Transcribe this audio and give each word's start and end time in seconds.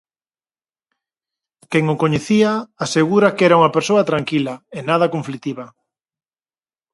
Quen 1.71 1.85
o 1.93 1.95
coñecía 2.03 2.51
asegura 2.85 3.33
que 3.35 3.45
era 3.47 3.57
unha 3.59 3.73
persoa 3.77 4.07
tranquila 4.11 4.55
e 4.77 4.79
nada 4.89 5.11
conflitiva. 5.15 5.65